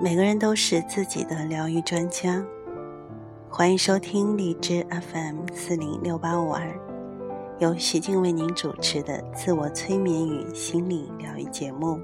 [0.00, 2.44] 每个人都是自己的疗愈专家。
[3.50, 6.72] 欢迎收听荔枝 FM 四零六八五二，
[7.58, 12.00] 由徐静为您主持的自我催眠与心理疗愈节目。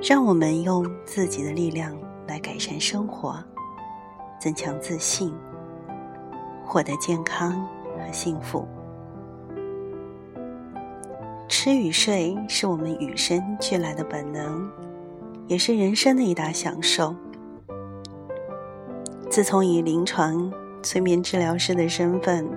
[0.00, 3.36] 让我们用自己的力量来改善生活，
[4.40, 5.32] 增强自信，
[6.64, 7.64] 获得健康
[7.96, 8.66] 和幸福。
[11.68, 14.66] 吃与睡是我们与生俱来的本能。
[15.48, 17.14] 也是人生的一大享受。
[19.28, 20.50] 自从以临床
[20.82, 22.48] 催眠治疗师的身份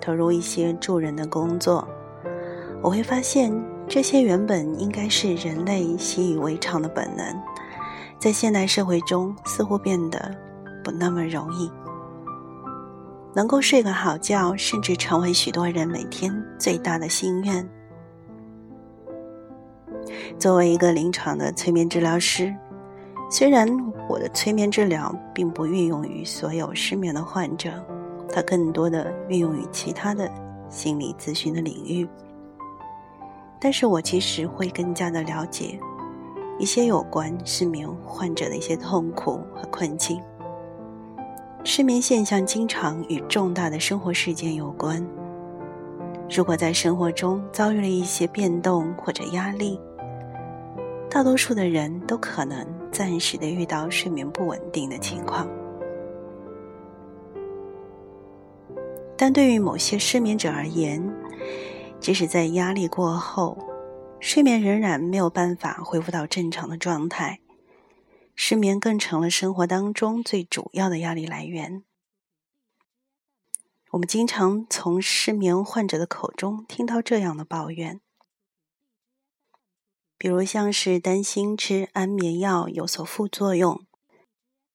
[0.00, 1.86] 投入一些助人的工作，
[2.82, 3.52] 我会发现
[3.86, 7.40] 这些原本应该是人类习以为常的本能，
[8.18, 10.34] 在现代社会中似乎变得
[10.82, 11.70] 不那么容易。
[13.36, 17.64] 能够睡个好觉，甚至成为许多人每天最大的心愿。
[20.36, 22.52] 作为一个临床的催眠治疗师，
[23.30, 23.68] 虽然
[24.08, 27.70] 我的催眠治疗并不运用于所有失眠的患者，
[28.32, 30.30] 它更多的运用于其他的
[30.68, 32.08] 心理咨询的领域，
[33.60, 35.78] 但是我其实会更加的了解
[36.58, 40.20] 一些有关失眠患者的一些痛苦和困境。
[41.64, 45.04] 失眠现象经常与重大的生活事件有关。
[46.30, 49.78] 如果在生活中遭遇了一些变动或者压力，
[51.10, 55.48] 大多数的人都可能暂时的遇到睡眠不稳定的情况，
[59.16, 61.02] 但对于某些失眠者而言，
[61.98, 63.58] 即使在压力过后，
[64.20, 67.40] 睡眠仍然没有办法恢复到正常的状态，
[68.36, 71.82] 失眠更成了生活当中最主要的压力来源。
[73.92, 78.02] 我们经常从失眠患者的口中听到这样的抱怨。
[80.18, 83.86] 比如像是担心吃安眠药有所副作用，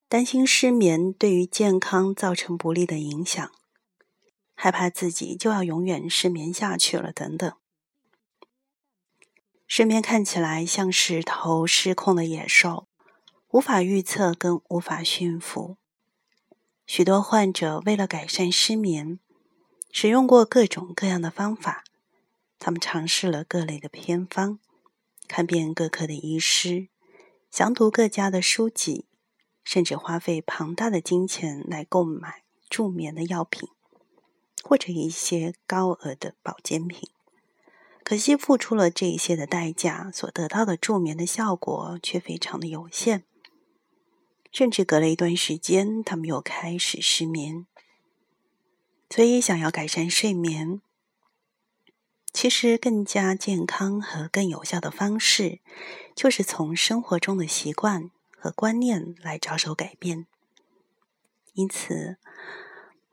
[0.08, 3.52] 担心失眠对于健康造成不利的影响，
[4.56, 7.54] 害怕自己就要永远失眠下去了等等。
[9.68, 12.88] 失眠看起来像是头失控的野兽，
[13.50, 15.76] 无法预测跟无法驯服。
[16.86, 19.20] 许多患者为了改善失眠，
[19.92, 21.84] 使用过各种各样的方法，
[22.60, 24.60] 他们尝试了各类的偏方。
[25.36, 26.90] 看遍各科的医师，
[27.50, 29.08] 详读各家的书籍，
[29.64, 33.68] 甚至花费庞大的金钱来购买助眠的药品，
[34.62, 37.10] 或者一些高额的保健品。
[38.04, 43.24] 可惜付出了这一些的代价，所得到的助眠的效果却非常的有限。
[44.52, 47.66] 甚至隔了一段时间，他们又开始失眠。
[49.10, 50.82] 所以，想要改善睡眠。
[52.34, 55.60] 其实，更加健康和更有效的方式，
[56.16, 60.26] 就是从生活中的习惯和观念来着手改变。
[61.54, 62.18] 因此，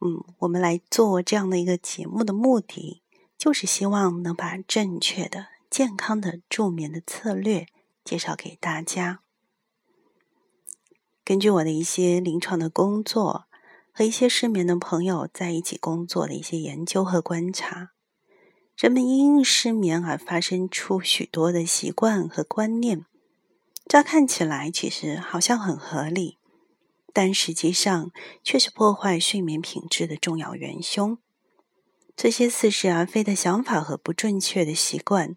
[0.00, 3.02] 嗯，我们来做这样的一个节目的目的，
[3.36, 7.66] 就是希望能把正确的、健康的助眠的策略
[8.02, 9.20] 介绍给大家。
[11.22, 13.44] 根据我的一些临床的工作
[13.92, 17.90] 和一些失眠的朋友在一起工作的一些研究和观察。
[18.80, 23.04] 人们因失眠而发生出许多的习惯和观念，
[23.86, 26.38] 乍看起来其实好像很合理，
[27.12, 28.10] 但实际上
[28.42, 31.18] 却是破坏睡眠品质的重要元凶。
[32.16, 35.36] 这些似是而非的想法和不正确的习惯，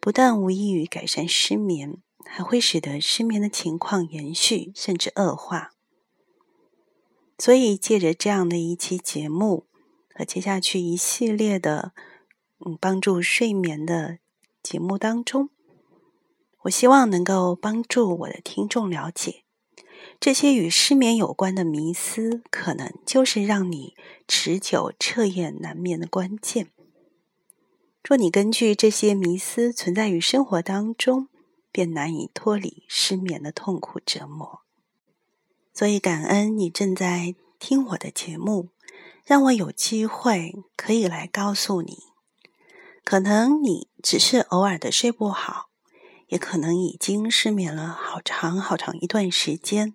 [0.00, 5.70] 不但无异于改善失眠，还会使得失眠的情况延续甚至恶化。
[7.38, 9.66] 所以，借着这样的一期节目
[10.12, 11.92] 和接下去一系列的。
[12.64, 14.18] 嗯，帮助睡眠的
[14.62, 15.50] 节目当中，
[16.62, 19.44] 我希望能够帮助我的听众了解，
[20.20, 23.94] 这些与失眠有关的迷思，可能就是让你
[24.28, 26.70] 持久彻夜难眠的关键。
[28.04, 31.28] 若你根据这些迷思存在于生活当中，
[31.70, 34.60] 便难以脱离失眠的痛苦折磨。
[35.72, 38.68] 所以，感恩你正在听我的节目，
[39.24, 42.11] 让我有机会可以来告诉你。
[43.04, 45.68] 可能你只是偶尔的睡不好，
[46.28, 49.94] 也可能已经失眠了好长好长一段时间。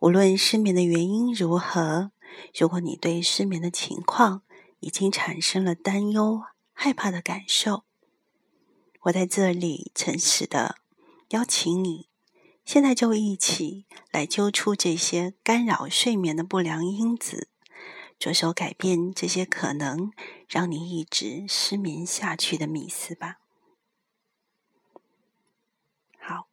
[0.00, 2.10] 无论失眠的原因如何，
[2.58, 4.42] 如果你对失眠的情况
[4.80, 6.42] 已经产生了担忧、
[6.72, 7.84] 害怕的感受，
[9.02, 10.76] 我在这里诚实的
[11.30, 12.08] 邀请你，
[12.64, 17.48] 现在就一起来揪出这些干扰睡眠的不良因子，
[18.18, 20.10] 着手改变这些可能
[20.48, 23.38] 让你一直失眠下去的迷思吧。
[26.18, 26.48] 好，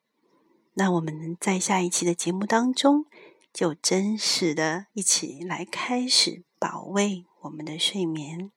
[0.73, 3.05] 那我们在下一期的节目当中，
[3.53, 8.51] 就真实的一起来开始保卫我们的睡眠。